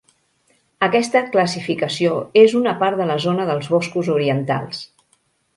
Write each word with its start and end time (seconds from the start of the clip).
Aquesta 0.85 1.21
classificació 1.35 2.17
és 2.45 2.57
una 2.63 2.75
part 2.81 3.03
de 3.03 3.07
la 3.13 3.19
zona 3.29 3.47
dels 3.51 3.73
Boscos 3.77 4.11
orientals. 4.19 4.85